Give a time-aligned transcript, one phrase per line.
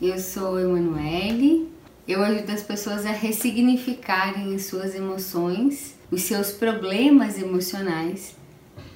[0.00, 1.72] Eu sou Emanuele.
[2.06, 8.36] Eu ajudo as pessoas a ressignificarem as suas emoções, os seus problemas emocionais.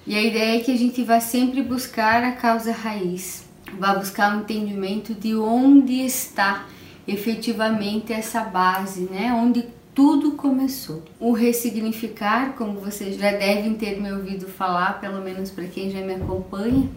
[0.06, 3.44] E a ideia é que a gente vá sempre buscar a causa raiz,
[3.78, 6.66] vá buscar o entendimento de onde está
[7.08, 9.32] efetivamente essa base, né?
[9.32, 11.02] Onde tudo começou.
[11.18, 16.00] O ressignificar, como vocês já devem ter me ouvido falar, pelo menos para quem já
[16.00, 16.90] me acompanha,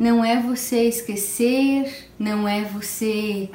[0.00, 3.50] não é você esquecer, não é você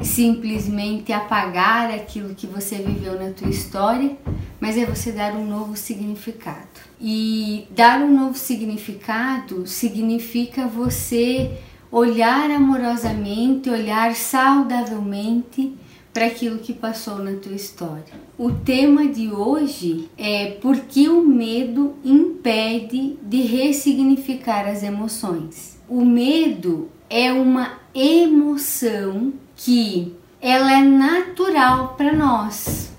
[0.00, 4.16] simplesmente apagar aquilo que você viveu na tua história,
[4.58, 6.80] mas é você dar um novo significado.
[6.98, 11.58] E dar um novo significado significa você
[11.92, 15.76] olhar amorosamente, olhar saudavelmente
[16.14, 18.14] para aquilo que passou na tua história.
[18.38, 25.69] O tema de hoje é por que o medo impede de ressignificar as emoções.
[25.90, 32.92] O medo é uma emoção que ela é natural para nós.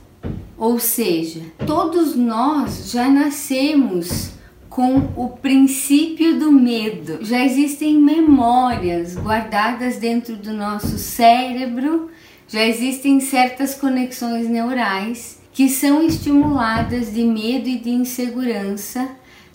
[0.58, 4.32] Ou seja, todos nós já nascemos
[4.70, 7.20] com o princípio do medo.
[7.22, 12.12] Já existem memórias guardadas dentro do nosso cérebro,
[12.46, 19.08] já existem certas conexões neurais que são estimuladas de medo e de insegurança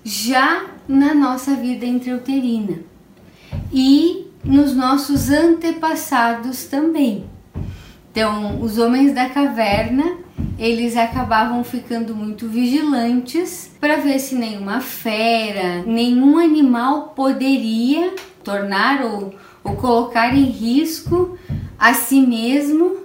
[0.03, 2.95] já na nossa vida intrauterina
[3.72, 7.24] e nos nossos antepassados também.
[8.10, 10.26] Então, os homens da caverna
[10.58, 19.34] eles acabavam ficando muito vigilantes para ver se nenhuma fera, nenhum animal poderia tornar ou,
[19.62, 21.38] ou colocar em risco
[21.78, 22.96] a si mesmo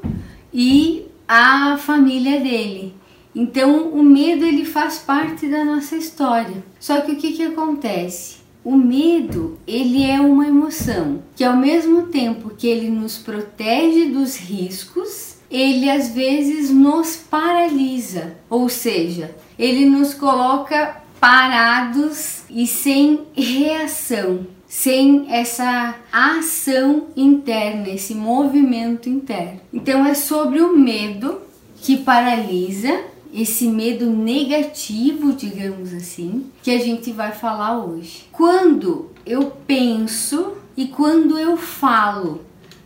[0.53, 2.95] e a família dele.
[3.36, 6.63] Então o medo ele faz parte da nossa história.
[6.80, 8.41] Só que o que, que acontece?
[8.64, 14.38] O medo, ele é uma emoção que ao mesmo tempo que ele nos protege dos
[14.38, 24.45] riscos, ele às vezes nos paralisa, ou seja, ele nos coloca parados e sem reação,
[24.67, 29.60] sem essa ação interna, esse movimento interno.
[29.73, 31.42] Então é sobre o medo
[31.77, 38.25] que paralisa, esse medo negativo, digamos assim, que a gente vai falar hoje.
[38.31, 42.41] Quando eu penso e quando eu falo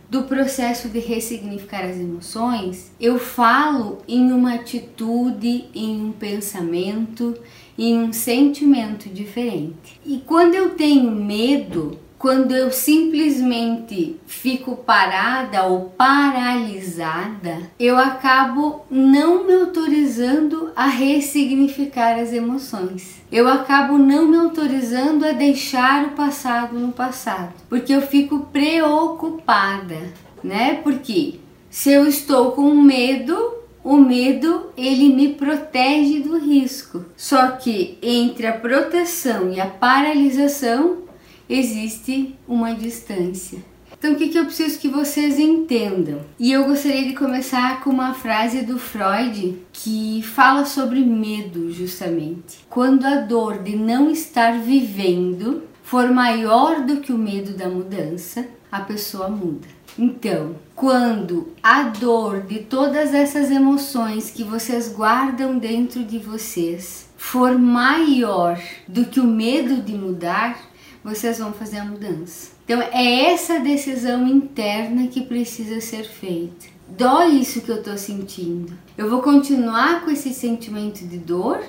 [0.08, 7.36] do processo de ressignificar as emoções, eu falo em uma atitude, em um pensamento,
[7.76, 10.00] em um sentimento diferente.
[10.06, 19.46] E quando eu tenho medo, quando eu simplesmente fico parada ou paralisada, eu acabo não
[19.46, 23.16] me autorizando a ressignificar as emoções.
[23.30, 30.12] Eu acabo não me autorizando a deixar o passado no passado, porque eu fico preocupada,
[30.42, 30.80] né?
[30.82, 33.54] Porque se eu estou com medo,
[33.84, 37.04] o medo ele me protege do risco.
[37.16, 41.05] Só que entre a proteção e a paralisação
[41.48, 43.58] existe uma distância.
[43.98, 46.20] Então, o que, que eu preciso que vocês entendam?
[46.38, 52.58] E eu gostaria de começar com uma frase do Freud que fala sobre medo, justamente.
[52.68, 58.46] Quando a dor de não estar vivendo for maior do que o medo da mudança,
[58.70, 59.66] a pessoa muda.
[59.98, 67.58] Então, quando a dor de todas essas emoções que vocês guardam dentro de vocês for
[67.58, 70.65] maior do que o medo de mudar,
[71.06, 72.50] vocês vão fazer a mudança.
[72.64, 76.66] Então é essa decisão interna que precisa ser feita.
[76.88, 78.76] Dói isso que eu tô sentindo.
[78.98, 81.62] Eu vou continuar com esse sentimento de dor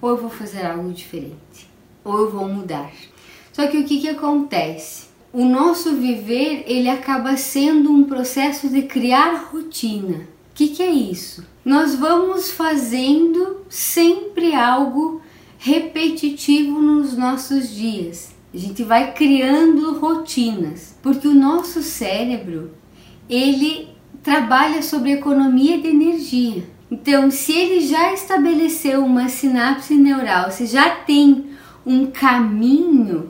[0.00, 1.68] ou eu vou fazer algo diferente?
[2.04, 2.92] Ou eu vou mudar?
[3.52, 5.06] Só que o que que acontece?
[5.32, 10.18] O nosso viver, ele acaba sendo um processo de criar rotina.
[10.18, 11.44] O que, que é isso?
[11.64, 15.20] Nós vamos fazendo sempre algo
[15.58, 18.35] repetitivo nos nossos dias.
[18.56, 22.70] A gente vai criando rotinas, porque o nosso cérebro,
[23.28, 23.90] ele
[24.22, 26.64] trabalha sobre economia de energia.
[26.90, 31.50] Então, se ele já estabeleceu uma sinapse neural, se já tem
[31.84, 33.28] um caminho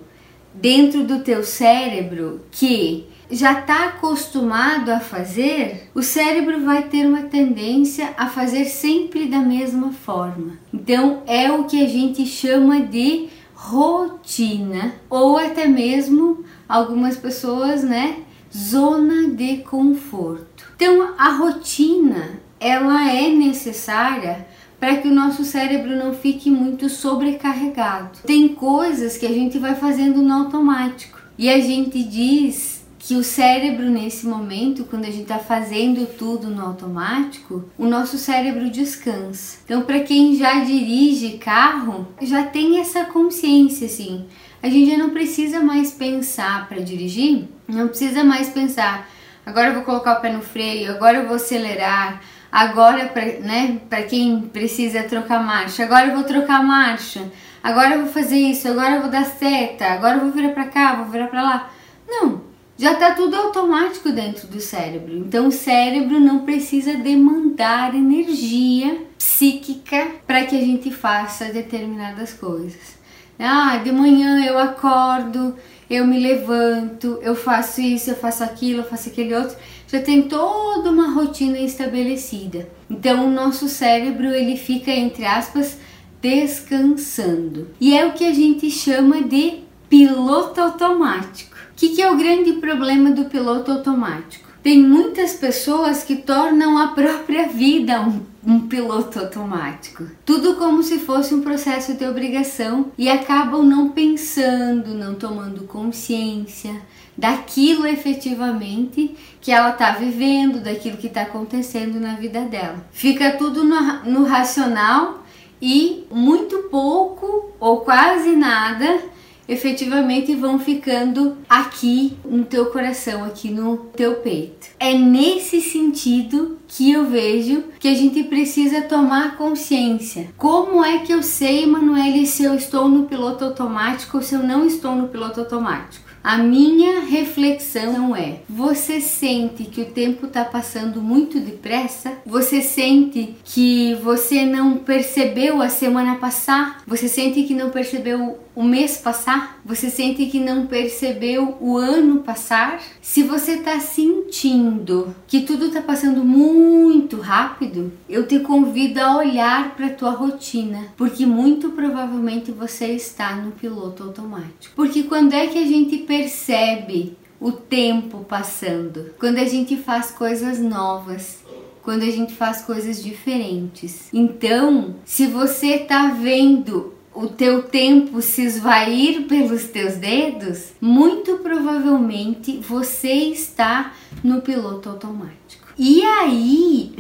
[0.55, 7.23] dentro do teu cérebro que já está acostumado a fazer, o cérebro vai ter uma
[7.23, 10.53] tendência a fazer sempre da mesma forma.
[10.73, 18.19] Então, é o que a gente chama de rotina ou até mesmo algumas pessoas, né,
[18.55, 20.64] zona de conforto.
[20.76, 24.47] Então, a rotina, ela é necessária
[24.79, 28.19] para que o nosso cérebro não fique muito sobrecarregado.
[28.26, 32.75] Tem coisas que a gente vai fazendo no automático e a gente diz
[33.06, 38.19] que o cérebro nesse momento, quando a gente está fazendo tudo no automático, o nosso
[38.19, 39.58] cérebro descansa.
[39.64, 44.26] Então, para quem já dirige carro, já tem essa consciência assim.
[44.61, 49.09] A gente já não precisa mais pensar para dirigir, não precisa mais pensar.
[49.47, 52.20] Agora eu vou colocar o pé no freio, agora eu vou acelerar,
[52.50, 57.23] agora para né, quem precisa trocar marcha, agora eu vou trocar marcha,
[57.62, 60.64] agora eu vou fazer isso, agora eu vou dar seta, agora eu vou virar para
[60.64, 61.70] cá, vou virar para lá.
[62.09, 62.46] Não,
[62.78, 65.17] já está tudo automático dentro do cérebro.
[65.17, 72.96] Então o cérebro não precisa demandar energia psíquica para que a gente faça determinadas coisas.
[73.38, 75.55] Ah, de manhã eu acordo,
[75.88, 79.56] eu me levanto, eu faço isso, eu faço aquilo, eu faço aquele outro.
[79.88, 82.69] Já tem toda uma rotina estabelecida.
[82.90, 85.78] Então o nosso cérebro ele fica entre aspas
[86.20, 87.69] descansando.
[87.81, 91.56] E é o que a gente chama de piloto automático.
[91.76, 94.49] O que, que é o grande problema do piloto automático?
[94.62, 100.06] Tem muitas pessoas que tornam a própria vida um, um, piloto automático.
[100.25, 106.81] Tudo como se fosse um processo de obrigação e acabam não pensando, não tomando consciência
[107.14, 112.87] daquilo efetivamente que ela está vivendo, daquilo que está acontecendo na vida dela.
[112.90, 115.26] Fica tudo no, no racional
[115.61, 119.14] e muito pouco ou quase nada
[119.49, 124.69] efetivamente vão ficando aqui no teu coração, aqui no teu peito.
[124.79, 130.29] É nesse sentido que eu vejo que a gente precisa tomar consciência.
[130.37, 134.43] Como é que eu sei, Emanuele, se eu estou no piloto automático ou se eu
[134.43, 136.07] não estou no piloto automático?
[136.27, 142.15] A minha reflexão é: você sente que o tempo está passando muito depressa?
[142.27, 146.83] Você sente que você não percebeu a semana passar?
[146.85, 149.61] Você sente que não percebeu o mês passar?
[149.62, 152.82] Você sente que não percebeu o ano passar?
[153.03, 159.76] Se você está sentindo que tudo está passando muito rápido, eu te convido a olhar
[159.76, 164.75] para a tua rotina, porque muito provavelmente você está no piloto automático.
[164.75, 169.11] Porque quando é que a gente percebe o tempo passando?
[169.19, 171.44] Quando a gente faz coisas novas,
[171.82, 174.09] quando a gente faz coisas diferentes.
[174.12, 182.59] Então, se você está vendo o teu tempo se esvair pelos teus dedos, muito provavelmente
[182.59, 185.67] você está no piloto automático.
[185.79, 186.95] E aí,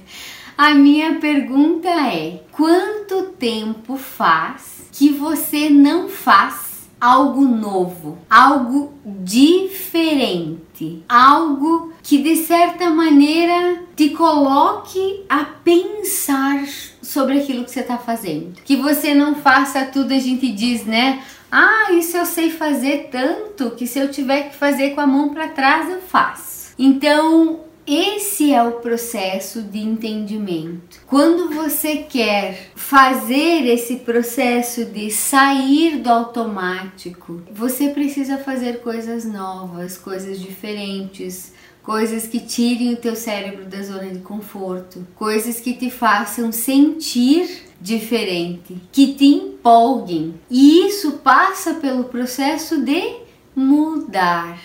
[0.57, 6.62] a minha pergunta é: quanto tempo faz que você não faz
[7.03, 16.65] algo novo, algo diferente, algo que de certa maneira te coloque a pensar
[17.03, 18.53] sobre aquilo que você está fazendo.
[18.65, 21.21] Que você não faça tudo, a gente diz, né?
[21.51, 25.31] Ah, isso eu sei fazer tanto que se eu tiver que fazer com a mão
[25.31, 26.73] para trás, eu faço.
[26.79, 31.01] Então, esse é o processo de entendimento.
[31.07, 39.99] Quando você quer fazer esse processo de sair do automático, você precisa fazer coisas novas,
[39.99, 41.53] coisas diferentes,
[41.83, 47.65] coisas que tirem o teu cérebro da zona de conforto, coisas que te façam sentir
[47.81, 50.35] diferente, que te empolguem.
[50.49, 53.23] E isso passa pelo processo de
[53.55, 54.59] mudar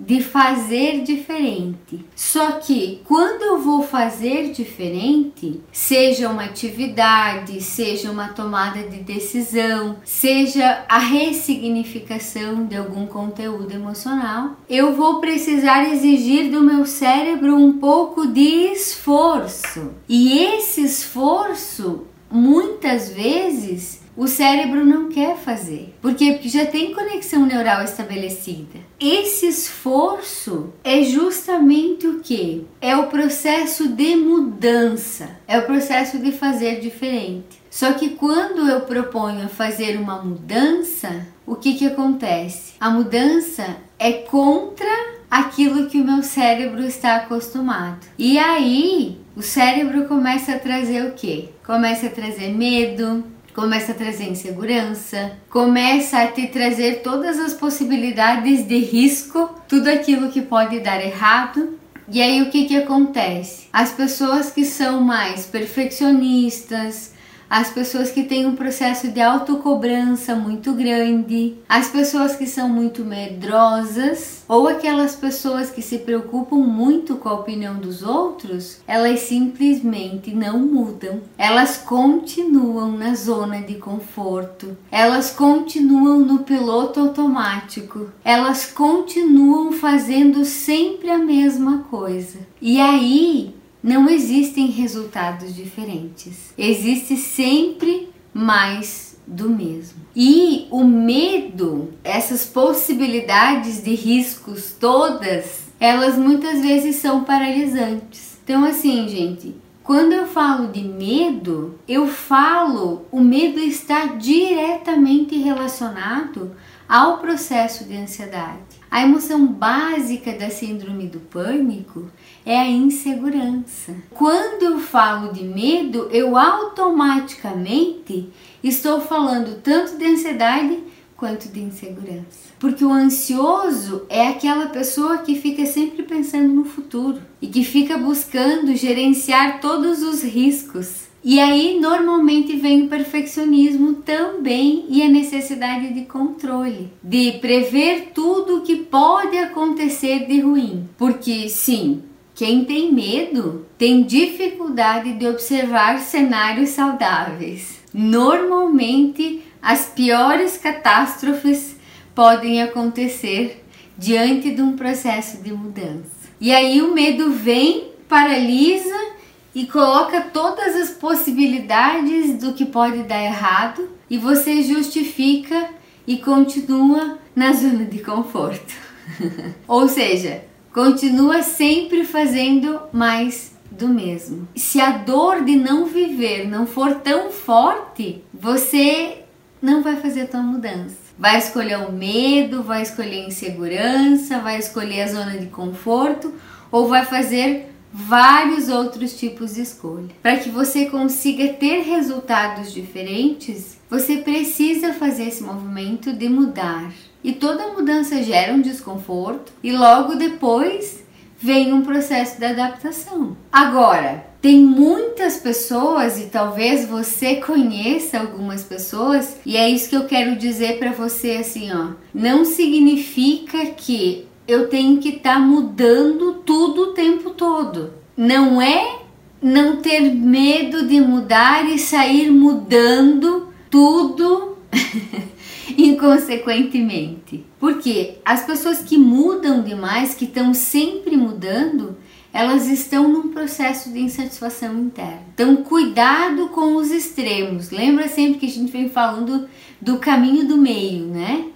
[0.00, 2.06] de fazer diferente.
[2.16, 9.96] Só que quando eu vou fazer diferente, seja uma atividade, seja uma tomada de decisão,
[10.02, 17.74] seja a ressignificação de algum conteúdo emocional, eu vou precisar exigir do meu cérebro um
[17.74, 19.90] pouco de esforço.
[20.08, 25.94] E esse esforço muitas vezes o cérebro não quer fazer.
[26.00, 26.32] Por quê?
[26.32, 28.78] Porque já tem conexão neural estabelecida.
[28.98, 32.66] Esse esforço é justamente o que?
[32.80, 37.60] É o processo de mudança, é o processo de fazer diferente.
[37.70, 42.74] Só que quando eu proponho fazer uma mudança, o que, que acontece?
[42.80, 48.06] A mudança é contra aquilo que o meu cérebro está acostumado.
[48.18, 51.48] E aí, o cérebro começa a trazer o que?
[51.64, 53.24] Começa a trazer medo,
[53.60, 60.30] começa a trazer insegurança, começa a te trazer todas as possibilidades de risco, tudo aquilo
[60.30, 61.78] que pode dar errado.
[62.08, 63.68] E aí o que que acontece?
[63.70, 67.12] As pessoas que são mais perfeccionistas,
[67.50, 73.04] as pessoas que têm um processo de autocobrança muito grande, as pessoas que são muito
[73.04, 80.32] medrosas ou aquelas pessoas que se preocupam muito com a opinião dos outros, elas simplesmente
[80.32, 81.20] não mudam.
[81.36, 84.76] Elas continuam na zona de conforto.
[84.90, 88.12] Elas continuam no piloto automático.
[88.24, 92.38] Elas continuam fazendo sempre a mesma coisa.
[92.62, 96.52] E aí não existem resultados diferentes.
[96.56, 100.00] Existe sempre mais do mesmo.
[100.14, 108.38] E o medo, essas possibilidades de riscos todas, elas muitas vezes são paralisantes.
[108.44, 116.54] Então assim, gente, quando eu falo de medo, eu falo, o medo está diretamente relacionado
[116.88, 118.79] ao processo de ansiedade.
[118.90, 122.10] A emoção básica da síndrome do pânico
[122.44, 123.94] é a insegurança.
[124.10, 128.28] Quando eu falo de medo, eu automaticamente
[128.64, 130.80] estou falando tanto de ansiedade
[131.16, 132.50] quanto de insegurança.
[132.58, 137.96] Porque o ansioso é aquela pessoa que fica sempre pensando no futuro e que fica
[137.96, 145.92] buscando gerenciar todos os riscos e aí normalmente vem o perfeccionismo também e a necessidade
[145.92, 150.88] de controle, de prever tudo o que pode acontecer de ruim.
[150.96, 152.02] Porque sim,
[152.34, 157.80] quem tem medo tem dificuldade de observar cenários saudáveis.
[157.92, 161.76] Normalmente as piores catástrofes
[162.14, 163.62] podem acontecer
[163.98, 166.30] diante de um processo de mudança.
[166.40, 169.19] E aí o medo vem, paralisa
[169.54, 175.68] e coloca todas as possibilidades do que pode dar errado e você justifica
[176.06, 178.74] e continua na zona de conforto.
[179.66, 184.48] Ou seja, continua sempre fazendo mais do mesmo.
[184.56, 189.22] Se a dor de não viver não for tão forte, você
[189.62, 190.96] não vai fazer a tua mudança.
[191.18, 196.34] Vai escolher o medo, vai escolher a insegurança, vai escolher a zona de conforto
[196.72, 200.08] ou vai fazer vários outros tipos de escolha.
[200.22, 206.92] Para que você consiga ter resultados diferentes, você precisa fazer esse movimento de mudar.
[207.22, 211.04] E toda mudança gera um desconforto e logo depois
[211.38, 213.36] vem um processo de adaptação.
[213.50, 220.06] Agora, tem muitas pessoas e talvez você conheça algumas pessoas e é isso que eu
[220.06, 221.92] quero dizer para você assim, ó.
[222.14, 227.92] Não significa que eu tenho que estar tá mudando tudo o tempo todo.
[228.16, 229.00] Não é
[229.40, 234.58] não ter medo de mudar e sair mudando tudo
[235.78, 237.46] inconsequentemente.
[237.58, 241.96] Porque as pessoas que mudam demais, que estão sempre mudando,
[242.32, 245.22] elas estão num processo de insatisfação interna.
[245.34, 247.70] Então, cuidado com os extremos.
[247.70, 249.48] Lembra sempre que a gente vem falando
[249.80, 251.46] do caminho do meio, né?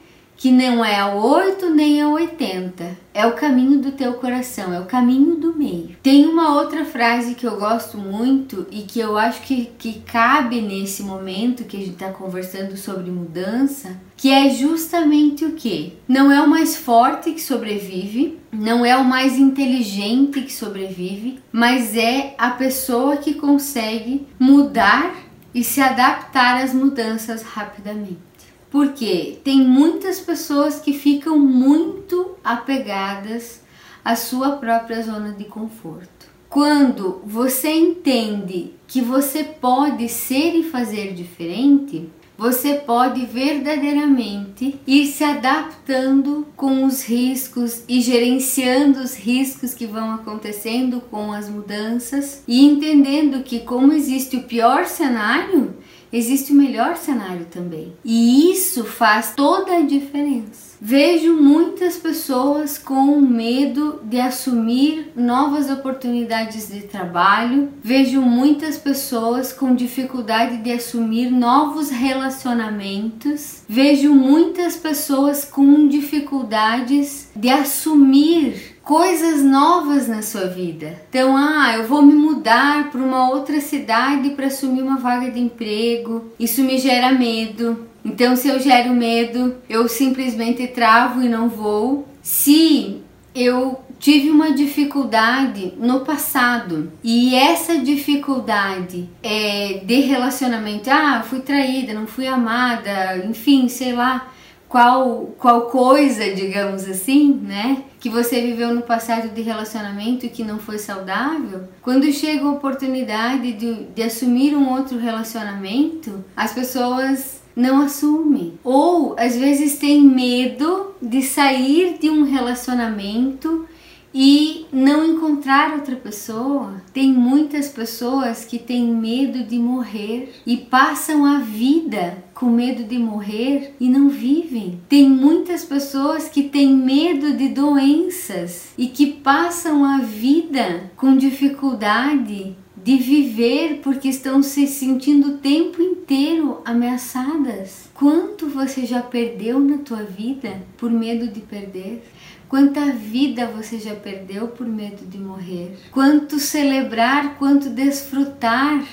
[0.45, 4.79] Que não é ao 8 nem ao 80, é o caminho do teu coração, é
[4.79, 5.97] o caminho do meio.
[6.03, 10.61] Tem uma outra frase que eu gosto muito e que eu acho que, que cabe
[10.61, 15.97] nesse momento que a gente está conversando sobre mudança, que é justamente o que?
[16.07, 21.97] Não é o mais forte que sobrevive, não é o mais inteligente que sobrevive, mas
[21.97, 25.25] é a pessoa que consegue mudar
[25.55, 28.34] e se adaptar às mudanças rapidamente.
[28.75, 33.61] Porque tem muitas pessoas que ficam muito apegadas
[34.05, 36.27] à sua própria zona de conforto.
[36.49, 45.23] Quando você entende que você pode ser e fazer diferente, você pode verdadeiramente ir se
[45.23, 52.65] adaptando com os riscos e gerenciando os riscos que vão acontecendo com as mudanças e
[52.65, 55.77] entendendo que como existe o pior cenário,
[56.17, 57.93] existe o melhor cenário também.
[58.05, 60.75] E isso faz toda a diferença.
[60.81, 67.71] Vejo muitas pessoas com medo de assumir novas oportunidades de trabalho.
[67.83, 73.63] Vejo muitas pessoas com dificuldade de assumir novos relacionamentos.
[73.67, 81.01] Vejo muitas pessoas com dificuldades de assumir coisas novas na sua vida.
[81.09, 85.41] Então, ah, eu vou me mudar para uma outra cidade para assumir uma vaga de
[85.41, 86.33] emprego.
[86.39, 87.87] Isso me gera medo.
[88.05, 92.07] Então, se eu gero medo, eu simplesmente travo e não vou.
[92.23, 93.01] Se
[93.35, 101.95] eu tive uma dificuldade no passado e essa dificuldade é de relacionamento, ah, fui traída,
[101.95, 104.31] não fui amada, enfim, sei lá,
[104.75, 107.85] qual, qual coisa, digamos assim, né?
[108.01, 111.69] Que você viveu no passado de relacionamento e que não foi saudável.
[111.81, 118.59] Quando chega a oportunidade de, de assumir um outro relacionamento, as pessoas não assumem.
[118.65, 123.69] Ou às vezes tem medo de sair de um relacionamento
[124.13, 126.83] e não encontrar outra pessoa.
[126.93, 132.99] Tem muitas pessoas que têm medo de morrer e passam a vida com medo de
[132.99, 134.79] morrer e não vivem.
[134.87, 142.55] Tem muitas pessoas que têm medo de doenças e que passam a vida com dificuldade
[142.77, 147.89] de viver porque estão se sentindo o tempo inteiro ameaçadas.
[147.95, 152.05] Quanto você já perdeu na tua vida por medo de perder?
[152.47, 155.79] Quanta vida você já perdeu por medo de morrer?
[155.91, 158.85] Quanto celebrar, quanto desfrutar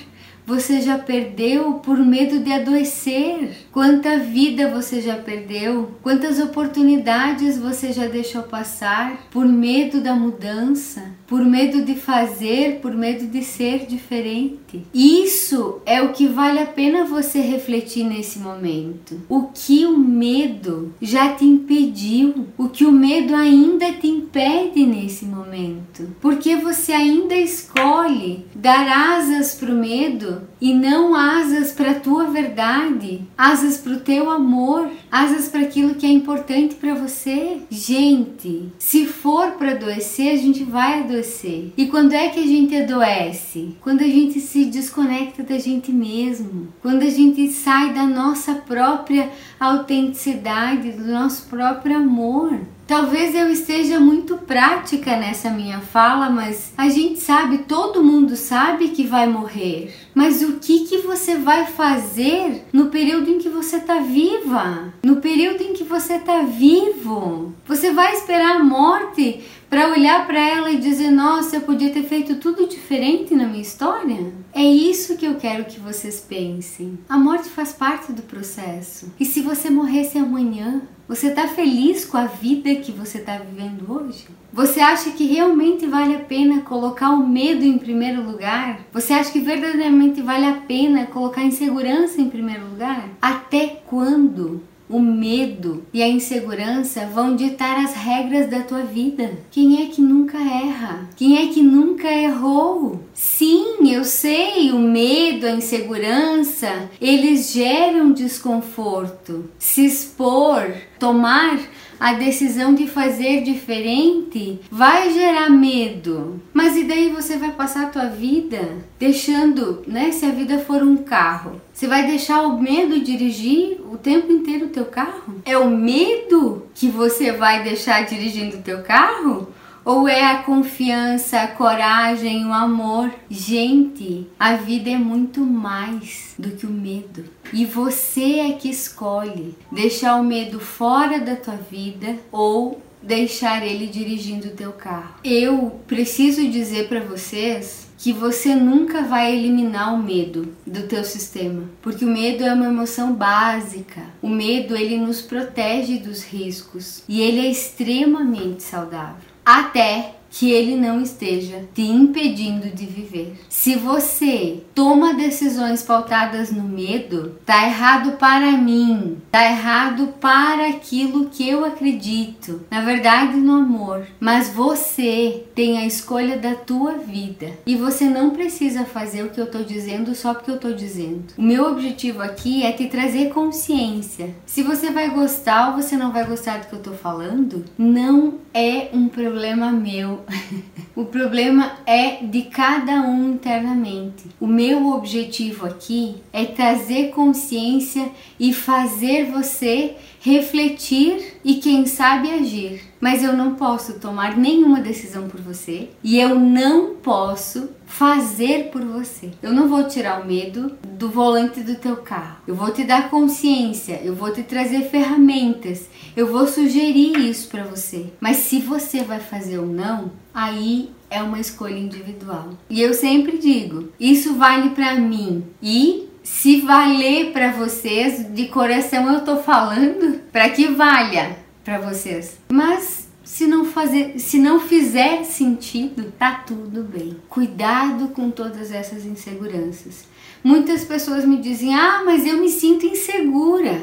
[0.46, 3.50] você já perdeu por medo de adoecer?
[3.70, 5.92] Quanta vida você já perdeu?
[6.02, 11.12] Quantas oportunidades você já deixou passar por medo da mudança?
[11.26, 14.84] Por medo de fazer, por medo de ser diferente?
[14.92, 19.20] Isso é o que vale a pena você refletir nesse momento.
[19.28, 22.48] O que o medo já te impediu?
[22.58, 26.08] O que o medo ainda te impede nesse momento?
[26.20, 31.98] Porque você ainda escolhe dar asas para o medo tudo e não asas para a
[31.98, 37.62] tua verdade, asas para o teu amor, asas para aquilo que é importante para você.
[37.68, 41.72] Gente, se for para adoecer, a gente vai adoecer.
[41.76, 43.76] E quando é que a gente adoece?
[43.80, 49.30] Quando a gente se desconecta da gente mesmo, quando a gente sai da nossa própria
[49.58, 52.60] autenticidade, do nosso próprio amor.
[52.86, 58.88] Talvez eu esteja muito prática nessa minha fala, mas a gente sabe, todo mundo sabe
[58.88, 59.94] que vai morrer.
[60.14, 64.92] Mas o que que você vai fazer no período em que você está viva?
[65.04, 67.52] No período em que você está vivo?
[67.66, 72.02] Você vai esperar a morte para olhar para ela e dizer: "Nossa, eu podia ter
[72.02, 74.30] feito tudo diferente na minha história"?
[74.52, 76.98] É isso que eu quero que vocês pensem.
[77.08, 79.10] A morte faz parte do processo.
[79.18, 83.90] E se você morresse amanhã, você está feliz com a vida que você está vivendo
[83.90, 84.26] hoje?
[84.52, 88.80] Você acha que realmente vale a pena colocar o medo em primeiro lugar?
[88.92, 93.08] Você acha que verdadeiramente vale a pena colocar a insegurança em primeiro lugar?
[93.22, 94.62] Até quando
[94.92, 99.32] o medo e a insegurança vão ditar as regras da tua vida.
[99.50, 101.08] Quem é que nunca erra?
[101.16, 103.02] Quem é que nunca errou?
[103.14, 109.50] Sim, eu sei, o medo, a insegurança, eles geram desconforto.
[109.58, 111.58] Se expor, tomar
[111.98, 116.40] a decisão de fazer diferente vai gerar medo.
[116.52, 118.60] Mas e daí você vai passar a tua vida
[118.98, 123.96] deixando, né, se a vida for um carro, você vai deixar o medo dirigir o
[123.96, 125.40] tempo inteiro o teu carro?
[125.44, 129.48] É o medo que você vai deixar dirigindo o teu carro?
[129.84, 133.12] Ou é a confiança, a coragem, o amor?
[133.28, 137.24] Gente, a vida é muito mais do que o medo.
[137.52, 143.88] E você é que escolhe deixar o medo fora da tua vida ou deixar ele
[143.88, 145.16] dirigindo o teu carro.
[145.24, 151.64] Eu preciso dizer para vocês que você nunca vai eliminar o medo do teu sistema,
[151.80, 154.02] porque o medo é uma emoção básica.
[154.20, 160.76] O medo ele nos protege dos riscos e ele é extremamente saudável até que ele
[160.76, 163.34] não esteja te impedindo de viver.
[163.50, 171.26] Se você toma decisões pautadas no medo, tá errado para mim, tá errado para aquilo
[171.26, 174.06] que eu acredito, na verdade no amor.
[174.18, 179.40] Mas você tem a escolha da tua vida e você não precisa fazer o que
[179.40, 181.24] eu tô dizendo só porque eu tô dizendo.
[181.36, 184.30] O meu objetivo aqui é te trazer consciência.
[184.46, 188.38] Se você vai gostar ou você não vai gostar do que eu tô falando, não
[188.54, 190.21] é um problema meu
[190.94, 194.24] o problema é de cada um internamente.
[194.40, 202.91] O meu objetivo aqui é trazer consciência e fazer você refletir e quem sabe agir.
[203.02, 208.80] Mas eu não posso tomar nenhuma decisão por você e eu não posso fazer por
[208.80, 209.32] você.
[209.42, 212.36] Eu não vou tirar o medo do volante do teu carro.
[212.46, 217.64] Eu vou te dar consciência, eu vou te trazer ferramentas, eu vou sugerir isso para
[217.64, 218.06] você.
[218.20, 222.50] Mas se você vai fazer ou não, aí é uma escolha individual.
[222.70, 229.12] E eu sempre digo, isso vale para mim e se valer para vocês, de coração
[229.12, 232.38] eu tô falando, para que valha para vocês.
[232.50, 237.16] Mas se não fazer, se não fizer sentido, tá tudo bem.
[237.28, 240.04] Cuidado com todas essas inseguranças.
[240.42, 243.80] Muitas pessoas me dizem: "Ah, mas eu me sinto insegura".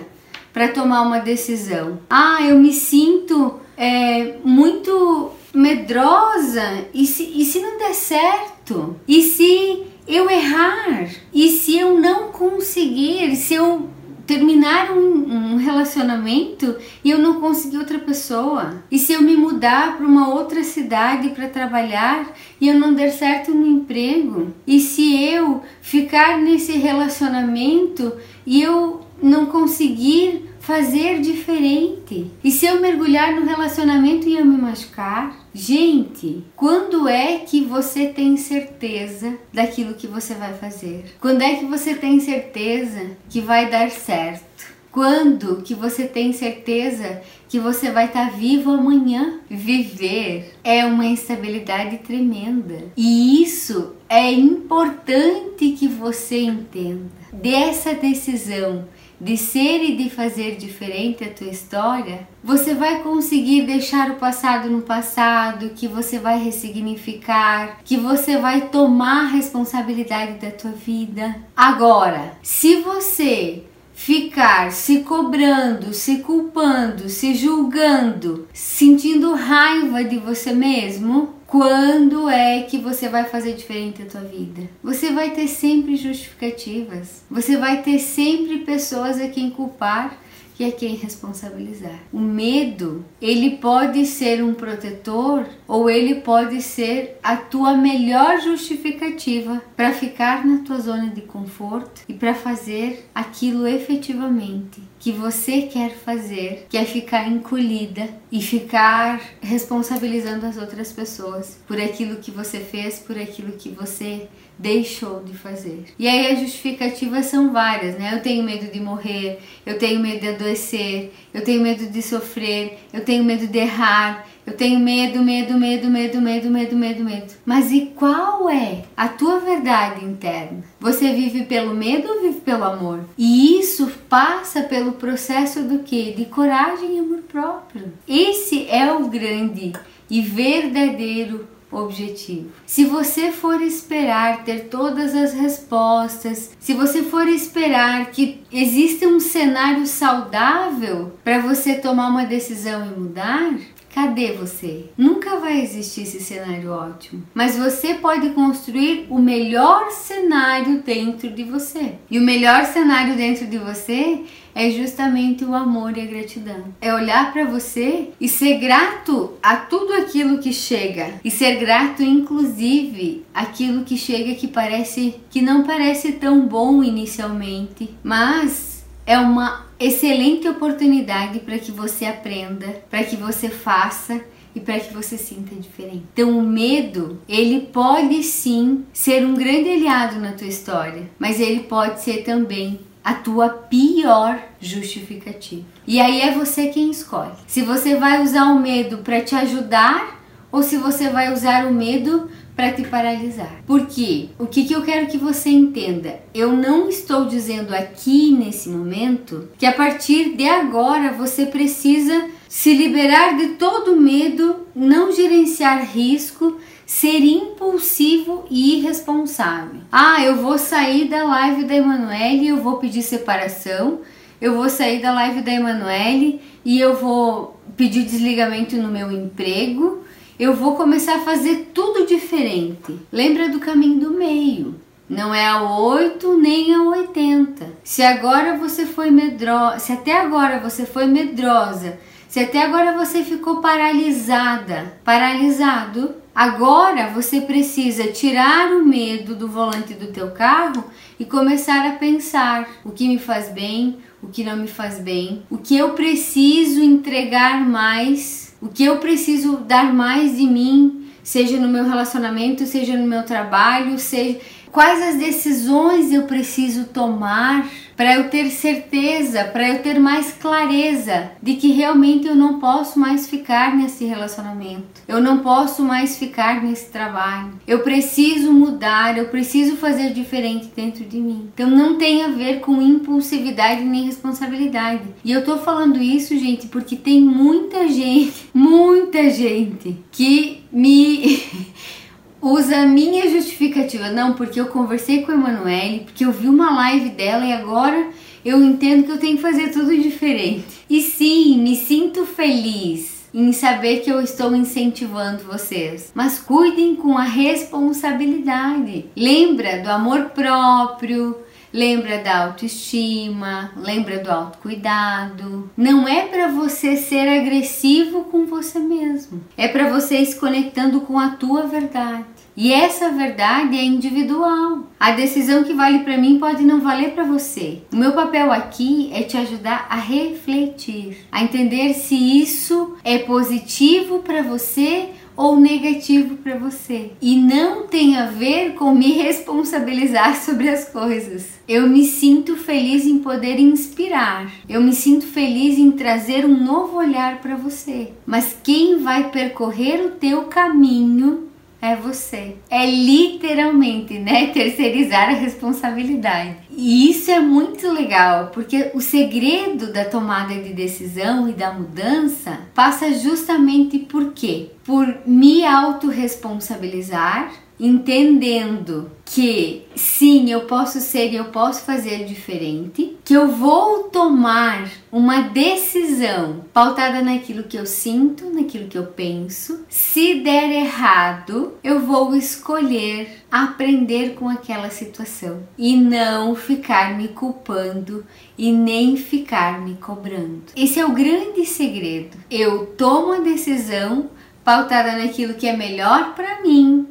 [0.53, 1.99] para tomar uma decisão.
[2.09, 6.85] Ah, eu me sinto é, muito medrosa.
[6.93, 8.95] E se, e se não der certo?
[9.07, 11.09] E se eu errar?
[11.33, 13.35] E se eu não conseguir?
[13.35, 13.89] Se eu
[14.29, 18.83] terminar um, um, relacionamento e eu não conseguir outra pessoa?
[18.91, 23.09] E se eu me mudar para uma outra cidade para trabalhar e eu não der
[23.09, 24.53] certo no emprego?
[24.67, 28.13] E se eu ficar nesse relacionamento
[28.45, 32.29] e eu não conseguir fazer diferente.
[32.43, 35.38] E se eu mergulhar no relacionamento e eu me machucar?
[35.53, 41.05] Gente, quando é que você tem certeza daquilo que você vai fazer?
[41.19, 44.79] Quando é que você tem certeza que vai dar certo?
[44.91, 49.39] Quando que você tem certeza que você vai estar tá vivo amanhã?
[49.49, 52.85] Viver é uma instabilidade tremenda.
[52.97, 57.18] E isso é importante que você entenda.
[57.31, 58.87] Dessa decisão
[59.21, 64.69] de ser e de fazer diferente a tua história, você vai conseguir deixar o passado
[64.69, 71.35] no passado, que você vai ressignificar, que você vai tomar responsabilidade da tua vida.
[71.55, 73.63] Agora, se você
[73.99, 82.77] ficar se cobrando, se culpando, se julgando, sentindo raiva de você mesmo, quando é que
[82.77, 84.61] você vai fazer diferente a tua vida?
[84.81, 87.23] Você vai ter sempre justificativas.
[87.29, 90.17] Você vai ter sempre pessoas a quem culpar
[90.59, 91.99] e a quem responsabilizar.
[92.11, 99.63] O medo, ele pode ser um protetor ou ele pode ser a tua melhor justificativa
[99.75, 105.91] para ficar na tua zona de conforto e para fazer aquilo efetivamente que você quer
[105.91, 112.59] fazer, que é ficar encolhida e ficar responsabilizando as outras pessoas por aquilo que você
[112.59, 114.27] fez, por aquilo que você
[114.59, 115.85] deixou de fazer.
[115.97, 118.13] E aí as justificativas são várias, né?
[118.13, 122.77] Eu tenho medo de morrer, eu tenho medo de adoecer, eu tenho medo de sofrer,
[122.91, 127.33] eu tenho medo de errar, eu tenho medo, medo, medo, medo, medo, medo, medo, medo.
[127.45, 130.61] Mas e qual é a tua verdade interna?
[130.79, 133.05] Você vive pelo medo ou vive pelo amor?
[133.17, 136.11] E isso passa pelo processo do que?
[136.11, 137.93] De coragem e amor próprio.
[138.05, 139.71] Esse é o grande
[140.09, 142.49] e verdadeiro objetivo.
[142.65, 149.19] Se você for esperar ter todas as respostas, se você for esperar que exista um
[149.19, 153.53] cenário saudável para você tomar uma decisão e mudar,
[153.93, 154.85] Cadê você?
[154.95, 161.43] Nunca vai existir esse cenário ótimo, mas você pode construir o melhor cenário dentro de
[161.43, 161.95] você.
[162.09, 164.21] E o melhor cenário dentro de você
[164.53, 166.65] é justamente o amor e a gratidão.
[166.81, 172.03] É olhar para você e ser grato a tudo aquilo que chega e ser grato
[172.03, 179.65] inclusive aquilo que chega que parece que não parece tão bom inicialmente, mas é uma
[179.79, 184.21] excelente oportunidade para que você aprenda, para que você faça
[184.53, 186.03] e para que você sinta diferente.
[186.13, 191.61] Então o medo, ele pode sim ser um grande aliado na tua história, mas ele
[191.61, 195.65] pode ser também a tua pior justificativa.
[195.87, 197.31] E aí é você quem escolhe.
[197.47, 200.19] Se você vai usar o medo para te ajudar
[200.51, 203.63] ou se você vai usar o medo para te paralisar.
[203.65, 206.19] Porque o que, que eu quero que você entenda?
[206.33, 212.73] Eu não estou dizendo aqui nesse momento que a partir de agora você precisa se
[212.73, 219.79] liberar de todo medo, não gerenciar risco, ser impulsivo e irresponsável.
[219.89, 224.01] Ah, eu vou sair da live da Emanuele eu vou pedir separação.
[224.41, 230.03] Eu vou sair da live da Emanuele e eu vou pedir desligamento no meu emprego
[230.39, 232.97] eu vou começar a fazer tudo diferente.
[233.11, 234.79] Lembra do caminho do meio.
[235.09, 237.67] Não é a 8 nem a 80.
[237.83, 241.99] Se agora você foi medrosa, se até agora você foi medrosa,
[242.29, 249.93] se até agora você ficou paralisada, paralisado, agora você precisa tirar o medo do volante
[249.95, 250.85] do teu carro
[251.19, 255.43] e começar a pensar o que me faz bem, o que não me faz bem,
[255.49, 261.59] o que eu preciso entregar mais o que eu preciso dar mais de mim, seja
[261.59, 264.39] no meu relacionamento, seja no meu trabalho, seja
[264.71, 267.67] quais as decisões eu preciso tomar
[267.99, 272.97] para eu ter certeza, para eu ter mais clareza de que realmente eu não posso
[272.97, 275.01] mais ficar nesse relacionamento.
[275.05, 277.51] Eu não posso mais ficar nesse trabalho.
[277.67, 281.49] Eu preciso mudar, eu preciso fazer diferente dentro de mim.
[281.53, 285.03] Então não tem a ver com impulsividade nem responsabilidade.
[285.21, 291.43] E eu tô falando isso, gente, porque tem muita gente, muita gente que me
[292.41, 294.09] usa a minha justificativa.
[294.09, 298.09] Não, porque eu conversei com a Emanuele, porque eu vi uma live dela e agora
[298.43, 300.65] eu entendo que eu tenho que fazer tudo diferente.
[300.89, 306.11] E sim, me sinto feliz em saber que eu estou incentivando vocês.
[306.15, 309.05] Mas cuidem com a responsabilidade.
[309.15, 311.37] Lembra do amor próprio,
[311.73, 315.69] lembra da autoestima, lembra do autocuidado.
[315.77, 319.41] Não é para você ser agressivo com você mesmo.
[319.57, 322.25] É para você se conectando com a tua verdade.
[322.61, 324.83] E essa verdade é individual.
[324.99, 327.83] A decisão que vale para mim pode não valer para você.
[327.89, 334.19] O meu papel aqui é te ajudar a refletir, a entender se isso é positivo
[334.19, 337.11] para você ou negativo para você.
[337.21, 341.59] E não tem a ver com me responsabilizar sobre as coisas.
[341.65, 344.51] Eu me sinto feliz em poder inspirar.
[344.67, 348.09] Eu me sinto feliz em trazer um novo olhar para você.
[348.25, 351.48] Mas quem vai percorrer o teu caminho
[351.81, 352.55] é você.
[352.69, 356.57] É literalmente, né, terceirizar a responsabilidade.
[356.71, 362.59] E isso é muito legal, porque o segredo da tomada de decisão e da mudança
[362.73, 364.71] passa justamente por quê?
[364.83, 373.33] Por me autorresponsabilizar entendendo que sim, eu posso ser e eu posso fazer diferente, que
[373.33, 379.85] eu vou tomar uma decisão pautada naquilo que eu sinto, naquilo que eu penso.
[379.87, 388.25] Se der errado, eu vou escolher aprender com aquela situação e não ficar me culpando
[388.57, 390.63] e nem ficar me cobrando.
[390.75, 392.37] Esse é o grande segredo.
[392.49, 394.31] Eu tomo a decisão
[394.63, 397.08] pautada naquilo que é melhor para mim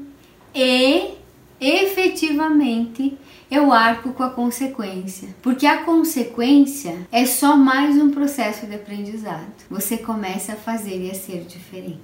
[0.60, 1.14] e
[1.60, 3.16] efetivamente
[3.50, 9.46] eu arco com a consequência, porque a consequência é só mais um processo de aprendizado.
[9.70, 12.00] Você começa a fazer e a ser diferente.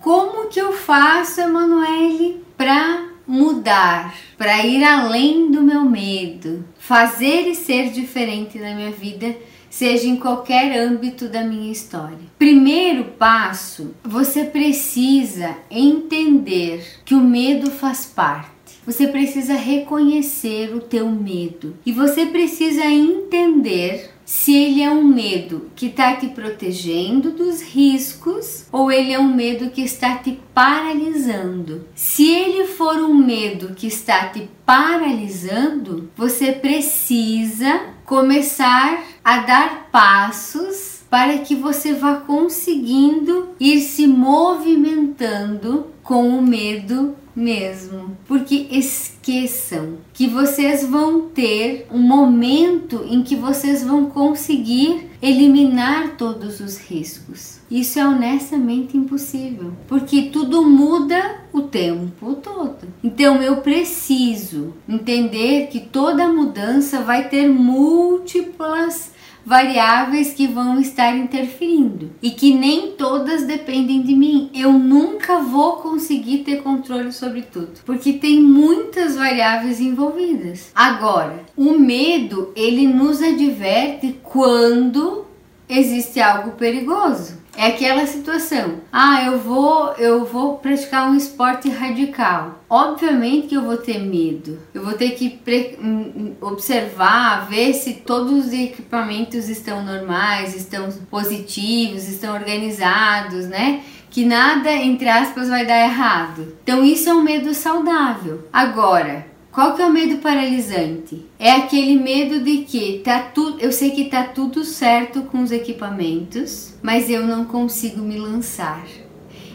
[0.00, 7.54] Como que eu faço, Emanuele, para mudar, para ir além do meu medo, fazer e
[7.54, 9.34] ser diferente na minha vida?
[9.76, 12.16] Seja em qualquer âmbito da minha história.
[12.38, 18.53] Primeiro passo, você precisa entender que o medo faz parte.
[18.86, 25.70] Você precisa reconhecer o teu medo e você precisa entender se ele é um medo
[25.76, 31.86] que está te protegendo dos riscos ou ele é um medo que está te paralisando.
[31.94, 41.02] Se ele for um medo que está te paralisando, você precisa começar a dar passos
[41.10, 48.16] para que você vá conseguindo ir se movimentando com o medo mesmo.
[48.26, 56.60] Porque esqueçam que vocês vão ter um momento em que vocês vão conseguir eliminar todos
[56.60, 57.60] os riscos.
[57.70, 62.86] Isso é honestamente impossível, porque tudo muda o tempo todo.
[63.02, 69.13] Então eu preciso entender que toda mudança vai ter múltiplas
[69.44, 74.50] variáveis que vão estar interferindo e que nem todas dependem de mim.
[74.54, 80.70] Eu nunca vou conseguir ter controle sobre tudo, porque tem muitas variáveis envolvidas.
[80.74, 85.24] Agora, o medo, ele nos adverte quando
[85.68, 87.43] existe algo perigoso.
[87.56, 88.80] É aquela situação.
[88.92, 92.60] Ah, eu vou, eu vou praticar um esporte radical.
[92.68, 94.58] Obviamente que eu vou ter medo.
[94.72, 95.40] Eu vou ter que
[95.80, 103.82] hum, hum, observar, ver se todos os equipamentos estão normais, estão positivos, estão organizados, né?
[104.10, 106.56] Que nada, entre aspas, vai dar errado.
[106.62, 108.46] Então isso é um medo saudável.
[108.52, 111.24] Agora, qual que é o medo paralisante?
[111.38, 115.52] É aquele medo de que tá tudo, eu sei que tá tudo certo com os
[115.52, 118.84] equipamentos, mas eu não consigo me lançar.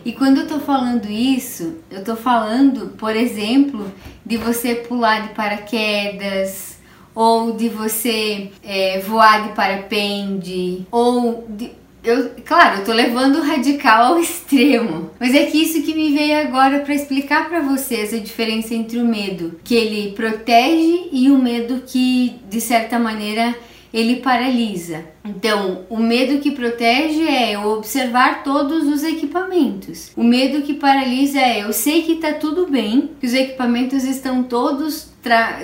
[0.05, 3.91] E quando eu tô falando isso, eu tô falando, por exemplo,
[4.25, 6.77] de você pular de paraquedas,
[7.13, 11.71] ou de você é, voar de parapente, ou de,
[12.03, 16.13] eu, claro, eu tô levando o radical ao extremo, mas é que isso que me
[16.13, 21.29] veio agora para explicar para vocês a diferença entre o medo que ele protege e
[21.29, 23.55] o medo que de certa maneira
[23.93, 25.03] ele paralisa.
[25.25, 30.11] Então, o medo que protege é eu observar todos os equipamentos.
[30.15, 34.43] O medo que paralisa é eu sei que tá tudo bem, que os equipamentos estão
[34.43, 35.08] todos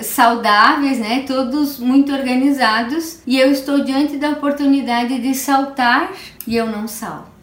[0.02, 1.24] saudáveis, né?
[1.26, 6.12] Todos muito organizados e eu estou diante da oportunidade de saltar
[6.46, 7.36] e eu não salto.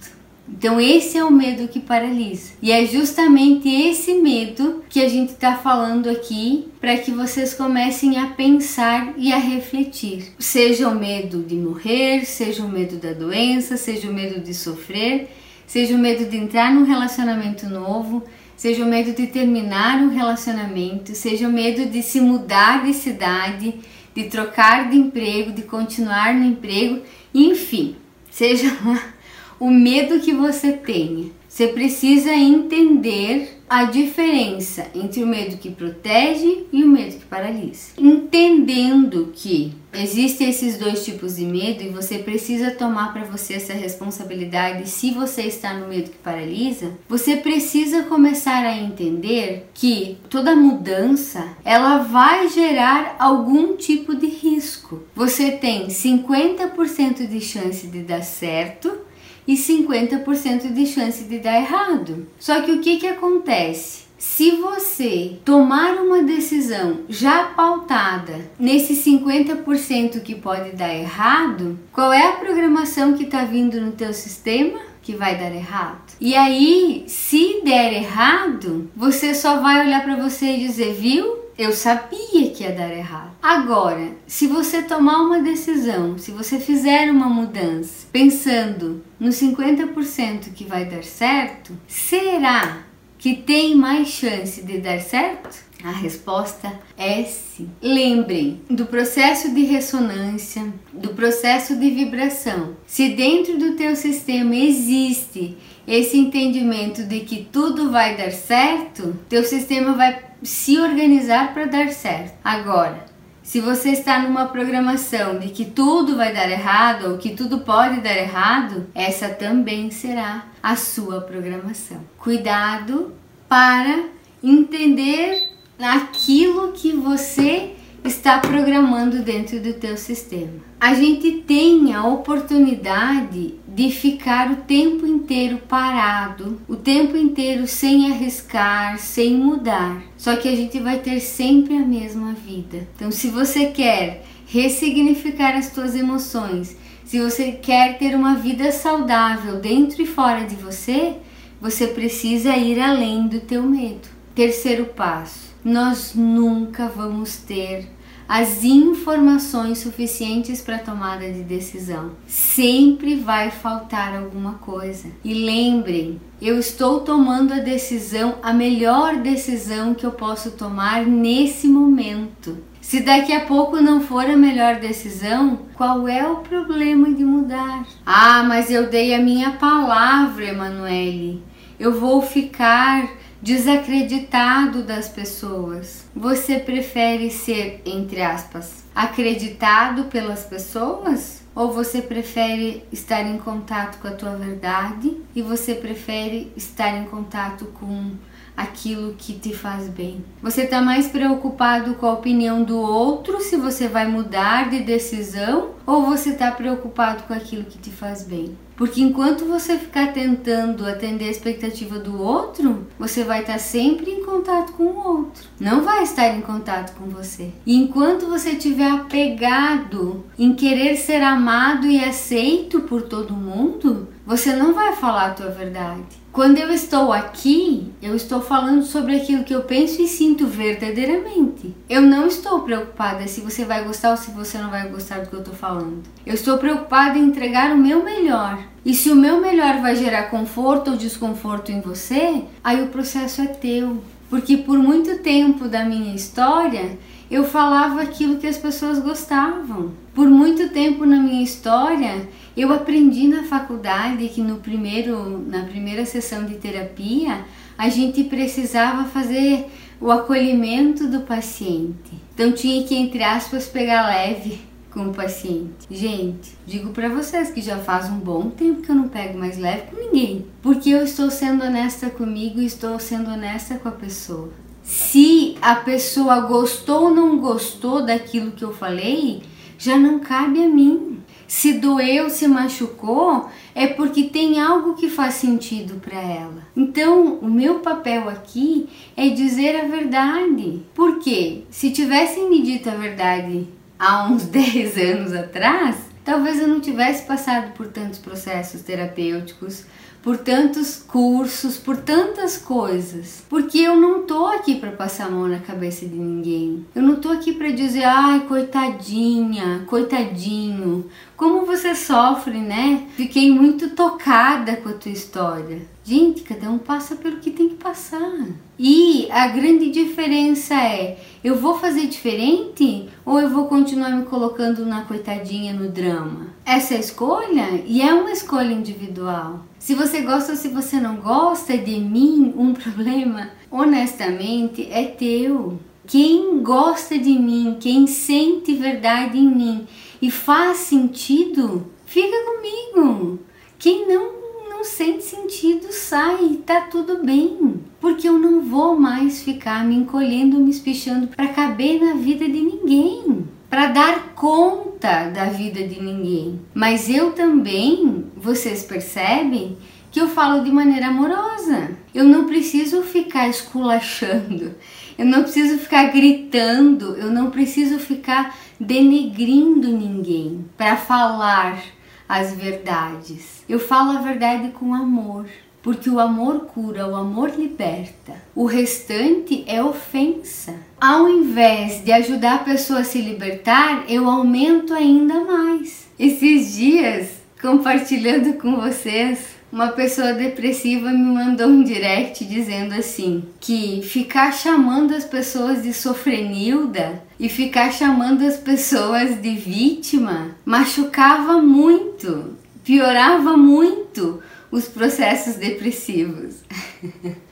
[0.47, 2.53] Então esse é o medo que paralisa.
[2.61, 8.17] E é justamente esse medo que a gente está falando aqui para que vocês comecem
[8.17, 10.33] a pensar e a refletir.
[10.37, 15.29] Seja o medo de morrer, seja o medo da doença, seja o medo de sofrer,
[15.65, 18.23] seja o medo de entrar num relacionamento novo,
[18.55, 23.75] seja o medo de terminar um relacionamento, seja o medo de se mudar de cidade,
[24.15, 27.01] de trocar de emprego, de continuar no emprego,
[27.33, 27.95] enfim,
[28.29, 28.71] seja
[29.59, 31.31] o medo que você tenha.
[31.53, 37.91] Você precisa entender a diferença entre o medo que protege e o medo que paralisa.
[37.95, 43.71] Entendendo que existem esses dois tipos de medo e você precisa tomar para você essa
[43.71, 50.55] responsabilidade se você está no medo que paralisa, você precisa começar a entender que toda
[50.55, 55.03] mudança ela vai gerar algum tipo de risco.
[55.15, 59.03] Você tem 50% de chance de dar certo
[59.47, 62.27] e 50% de chance de dar errado.
[62.39, 64.03] Só que o que, que acontece?
[64.17, 72.29] Se você tomar uma decisão já pautada nesse 50% que pode dar errado, qual é
[72.29, 74.79] a programação que está vindo no teu sistema?
[75.03, 76.13] que vai dar errado.
[76.19, 81.42] E aí, se der errado, você só vai olhar para você e dizer, viu?
[81.57, 83.31] Eu sabia que ia dar errado.
[83.41, 90.63] Agora, se você tomar uma decisão, se você fizer uma mudança, pensando no 50% que
[90.63, 92.83] vai dar certo, será
[93.17, 95.63] que tem mais chance de dar certo?
[95.83, 97.69] A resposta é sim.
[97.81, 102.75] Lembrem do processo de ressonância, do processo de vibração.
[102.87, 109.43] Se dentro do teu sistema existe esse entendimento de que tudo vai dar certo, teu
[109.43, 112.37] sistema vai se organizar para dar certo.
[112.43, 113.05] Agora,
[113.41, 117.99] se você está numa programação de que tudo vai dar errado ou que tudo pode
[117.99, 121.99] dar errado, essa também será a sua programação.
[122.17, 123.13] Cuidado
[123.49, 124.05] para
[124.41, 130.61] entender aquilo que você está programando dentro do teu sistema.
[130.79, 138.11] A gente tem a oportunidade de ficar o tempo inteiro parado, o tempo inteiro sem
[138.11, 140.03] arriscar, sem mudar.
[140.17, 142.87] Só que a gente vai ter sempre a mesma vida.
[142.95, 149.59] Então, se você quer ressignificar as suas emoções, se você quer ter uma vida saudável
[149.59, 151.15] dentro e fora de você,
[151.61, 154.09] você precisa ir além do teu medo.
[154.35, 157.89] Terceiro passo: nós nunca vamos ter
[158.27, 162.11] as informações suficientes para tomada de decisão.
[162.25, 165.09] Sempre vai faltar alguma coisa.
[165.23, 171.67] E lembrem, eu estou tomando a decisão, a melhor decisão que eu posso tomar nesse
[171.67, 172.57] momento.
[172.81, 177.85] Se daqui a pouco não for a melhor decisão, qual é o problema de mudar?
[178.05, 181.41] Ah, mas eu dei a minha palavra, Emanuele.
[181.79, 183.09] Eu vou ficar
[183.43, 186.05] desacreditado das pessoas.
[186.15, 191.43] Você prefere ser, entre aspas, acreditado pelas pessoas?
[191.53, 197.03] Ou você prefere estar em contato com a tua verdade e você prefere estar em
[197.03, 198.11] contato com
[198.55, 200.23] aquilo que te faz bem.
[200.41, 205.71] Você está mais preocupado com a opinião do outro, se você vai mudar de decisão,
[205.85, 208.57] ou você está preocupado com aquilo que te faz bem?
[208.75, 214.23] Porque enquanto você ficar tentando atender a expectativa do outro, você vai estar sempre em
[214.23, 215.47] contato com o outro.
[215.59, 217.51] Não vai estar em contato com você.
[217.65, 224.55] E enquanto você estiver apegado em querer ser amado e aceito por todo mundo, você
[224.55, 226.03] não vai falar a tua verdade.
[226.31, 231.75] Quando eu estou aqui, eu estou falando sobre aquilo que eu penso e sinto verdadeiramente.
[231.87, 235.29] Eu não estou preocupada se você vai gostar ou se você não vai gostar do
[235.29, 236.01] que eu estou falando.
[236.25, 238.57] Eu estou preocupada em entregar o meu melhor.
[238.85, 243.41] E se o meu melhor vai gerar conforto ou desconforto em você, aí o processo
[243.41, 244.01] é teu.
[244.29, 246.97] Porque por muito tempo da minha história,
[247.33, 249.91] eu falava aquilo que as pessoas gostavam.
[250.13, 256.05] Por muito tempo na minha história, eu aprendi na faculdade que no primeiro, na primeira
[256.05, 257.43] sessão de terapia,
[257.75, 259.65] a gente precisava fazer
[259.99, 262.13] o acolhimento do paciente.
[262.35, 264.59] Então tinha que, entre aspas, pegar leve
[264.91, 265.87] com o paciente.
[265.89, 269.57] Gente, digo para vocês que já faz um bom tempo que eu não pego mais
[269.57, 273.93] leve com ninguém, porque eu estou sendo honesta comigo e estou sendo honesta com a
[273.93, 274.51] pessoa.
[274.83, 279.41] Se a pessoa gostou ou não gostou daquilo que eu falei,
[279.77, 281.21] já não cabe a mim.
[281.47, 286.67] Se doeu, se machucou, é porque tem algo que faz sentido para ela.
[286.75, 290.81] Então, o meu papel aqui é dizer a verdade.
[290.93, 293.67] Porque se tivessem me dito a verdade
[293.97, 299.85] há uns 10 anos atrás, talvez eu não tivesse passado por tantos processos terapêuticos,
[300.23, 303.43] por tantos cursos, por tantas coisas.
[303.49, 306.85] Porque eu não tô aqui para passar a mão na cabeça de ninguém.
[306.95, 311.09] Eu não tô aqui para dizer, ai, coitadinha, coitadinho.
[311.35, 313.07] Como você sofre, né?
[313.15, 315.81] Fiquei muito tocada com a tua história.
[316.03, 318.45] Gente, cada um passa pelo que tem que passar.
[318.77, 324.85] E a grande diferença é: eu vou fazer diferente ou eu vou continuar me colocando
[324.85, 326.47] na coitadinha no drama?
[326.65, 329.65] Essa é a escolha e é uma escolha individual.
[329.79, 335.79] Se você gosta ou se você não gosta de mim, um problema, honestamente, é teu.
[336.05, 339.87] Quem gosta de mim, quem sente verdade em mim
[340.23, 343.39] e faz sentido, fica comigo.
[343.77, 347.81] Quem não não sente sentido, sai, tá tudo bem.
[347.99, 352.61] Porque eu não vou mais ficar me encolhendo, me espichando para caber na vida de
[352.61, 356.61] ninguém, para dar conta da vida de ninguém.
[356.73, 359.77] Mas eu também, vocês percebem
[360.09, 361.97] que eu falo de maneira amorosa.
[362.15, 364.73] Eu não preciso ficar esculachando,
[365.17, 371.83] eu não preciso ficar gritando, eu não preciso ficar denegrindo ninguém para falar
[372.27, 373.63] as verdades.
[373.67, 375.45] Eu falo a verdade com amor,
[375.81, 378.33] porque o amor cura, o amor liberta.
[378.55, 380.75] O restante é ofensa.
[380.99, 386.07] Ao invés de ajudar a pessoa a se libertar, eu aumento ainda mais.
[386.17, 387.29] Esses dias,
[387.61, 395.15] compartilhando com vocês, uma pessoa depressiva me mandou um direct dizendo assim: que ficar chamando
[395.15, 404.43] as pessoas de sofrenilda e ficar chamando as pessoas de vítima machucava muito, piorava muito
[404.71, 406.57] os processos depressivos.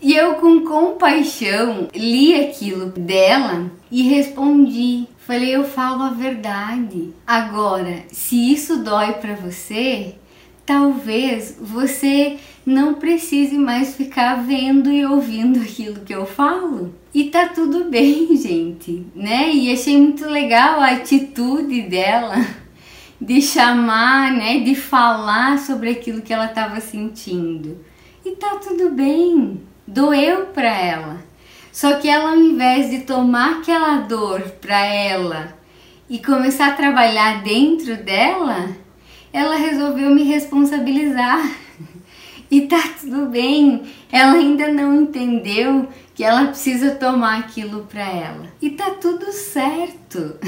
[0.00, 5.08] E eu, com compaixão, li aquilo dela e respondi.
[5.26, 7.12] Falei, eu falo a verdade.
[7.26, 10.14] Agora, se isso dói para você,
[10.68, 16.94] talvez você não precise mais ficar vendo e ouvindo aquilo que eu falo.
[17.14, 19.50] E tá tudo bem, gente, né?
[19.50, 22.36] E achei muito legal a atitude dela
[23.18, 27.82] de chamar, né, de falar sobre aquilo que ela estava sentindo.
[28.22, 29.62] E tá tudo bem.
[29.86, 31.16] Doeu para ela.
[31.72, 35.56] Só que ela ao invés de tomar aquela dor para ela
[36.10, 38.76] e começar a trabalhar dentro dela,
[39.32, 41.40] ela resolveu me responsabilizar.
[42.50, 48.46] E tá tudo bem, ela ainda não entendeu que ela precisa tomar aquilo para ela.
[48.62, 50.38] E tá tudo certo.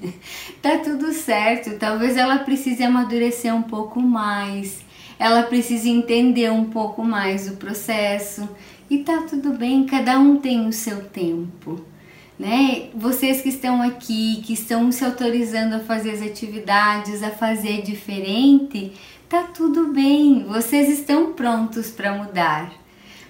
[0.62, 1.78] tá tudo certo.
[1.78, 4.80] Talvez ela precise amadurecer um pouco mais.
[5.18, 8.48] Ela precise entender um pouco mais o processo.
[8.88, 11.89] E tá tudo bem, cada um tem o seu tempo
[12.40, 12.84] né?
[12.94, 18.92] Vocês que estão aqui, que estão se autorizando a fazer as atividades, a fazer diferente,
[19.28, 20.46] tá tudo bem.
[20.48, 22.72] Vocês estão prontos para mudar.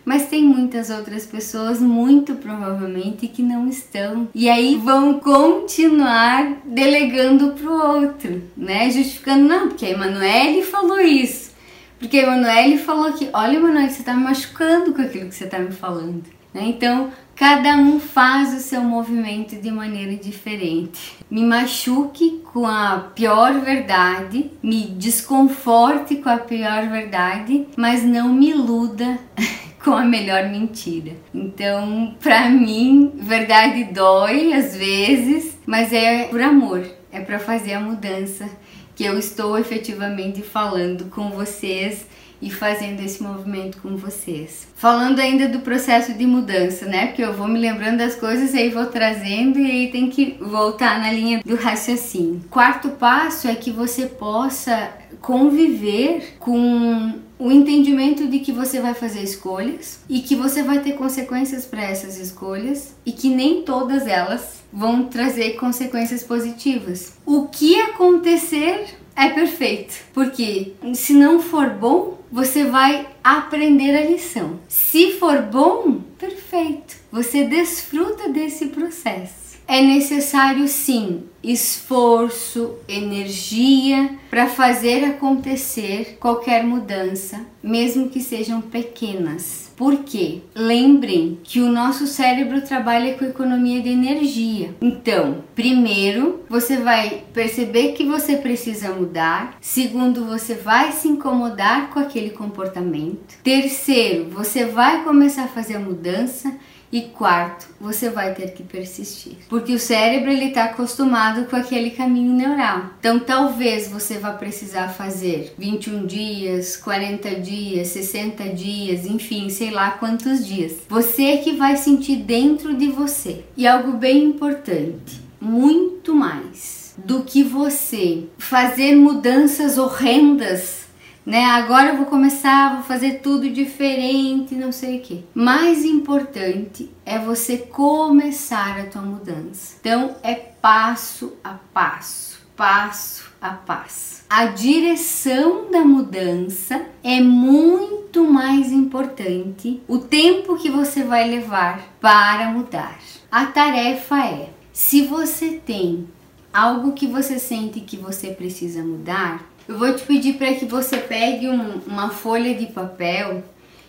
[0.04, 4.28] Mas tem muitas outras pessoas, muito provavelmente, que não estão.
[4.32, 8.90] E aí vão continuar delegando pro outro, né?
[8.90, 11.50] Justificando, não, porque a Emanuele falou isso.
[11.98, 15.48] Porque a Emanuele falou que, olha, Emanuele, você tá me machucando com aquilo que você
[15.48, 16.39] tá me falando.
[16.52, 16.62] Né?
[16.66, 21.16] Então, cada um faz o seu movimento de maneira diferente.
[21.30, 28.50] Me machuque com a pior verdade, me desconforte com a pior verdade, mas não me
[28.50, 29.18] iluda
[29.82, 31.12] com a melhor mentira.
[31.34, 37.80] Então, para mim, verdade dói às vezes, mas é por amor, é para fazer a
[37.80, 38.50] mudança
[38.94, 42.06] que eu estou efetivamente falando com vocês
[42.40, 44.68] e fazendo esse movimento com vocês.
[44.74, 47.08] Falando ainda do processo de mudança, né?
[47.08, 50.36] Porque eu vou me lembrando das coisas e aí vou trazendo e aí tem que
[50.40, 52.42] voltar na linha do raciocínio.
[52.50, 59.22] Quarto passo é que você possa conviver com o entendimento de que você vai fazer
[59.22, 64.62] escolhas e que você vai ter consequências para essas escolhas e que nem todas elas
[64.70, 67.14] vão trazer consequências positivas.
[67.24, 74.58] O que acontecer é perfeito, porque se não for bom, você vai aprender a lição.
[74.66, 76.96] Se for bom, perfeito.
[77.12, 79.58] Você desfruta desse processo.
[79.68, 89.69] É necessário sim esforço, energia para fazer acontecer qualquer mudança, mesmo que sejam pequenas.
[89.80, 90.42] Por quê?
[90.54, 94.74] Lembrem que o nosso cérebro trabalha com economia de energia.
[94.78, 99.56] Então, primeiro, você vai perceber que você precisa mudar.
[99.58, 103.38] Segundo, você vai se incomodar com aquele comportamento.
[103.42, 106.54] Terceiro, você vai começar a fazer a mudança
[106.92, 111.90] E quarto, você vai ter que persistir, porque o cérebro ele está acostumado com aquele
[111.90, 112.86] caminho neural.
[112.98, 119.92] Então talvez você vá precisar fazer 21 dias, 40 dias, 60 dias, enfim, sei lá
[119.92, 120.78] quantos dias.
[120.88, 123.44] Você é que vai sentir dentro de você.
[123.56, 130.89] E algo bem importante, muito mais do que você fazer mudanças horrendas
[131.24, 131.44] né?
[131.44, 135.24] Agora eu vou começar, vou fazer tudo diferente, não sei o que.
[135.34, 139.76] Mais importante é você começar a tua mudança.
[139.80, 144.24] Então é passo a passo, passo a passo.
[144.28, 152.50] A direção da mudança é muito mais importante o tempo que você vai levar para
[152.50, 152.98] mudar.
[153.30, 156.06] A tarefa é: se você tem
[156.52, 160.96] algo que você sente que você precisa mudar, eu vou te pedir para que você
[160.96, 163.44] pegue um, uma folha de papel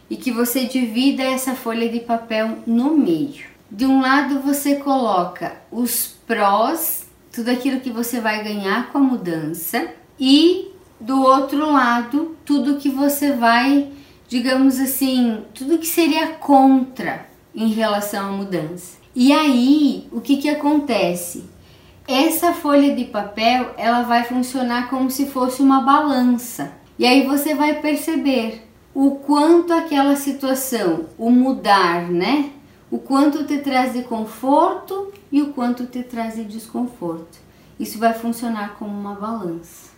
[0.08, 3.46] e que você divida essa folha de papel no meio.
[3.70, 9.02] De um lado você coloca os prós, tudo aquilo que você vai ganhar com a
[9.02, 9.88] mudança,
[10.20, 10.68] e
[11.00, 13.90] do outro lado tudo que você vai,
[14.28, 17.26] digamos assim, tudo que seria contra
[17.56, 18.98] em relação à mudança.
[19.16, 21.44] E aí, o que que acontece?
[22.12, 26.74] Essa folha de papel, ela vai funcionar como se fosse uma balança.
[27.00, 32.52] E aí você vai perceber o quanto aquela situação, o mudar, né?
[32.92, 37.40] O quanto te traz de conforto e o quanto te traz de desconforto.
[37.80, 39.92] Isso vai funcionar como uma balança,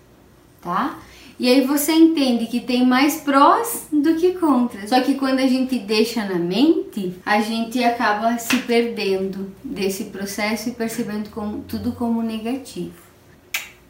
[0.62, 1.00] tá?
[1.44, 4.88] E aí você entende que tem mais prós do que contras.
[4.88, 10.70] Só que quando a gente deixa na mente, a gente acaba se perdendo desse processo
[10.70, 12.94] e percebendo como, tudo como negativo.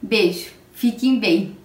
[0.01, 1.55] Beijo, fiquem bem.